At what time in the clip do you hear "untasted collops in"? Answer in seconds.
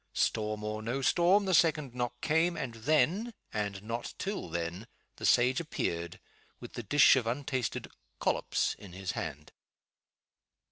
7.27-8.93